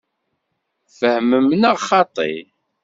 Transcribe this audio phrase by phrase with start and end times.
[0.89, 2.31] Tfehmem neɣ xaṭi?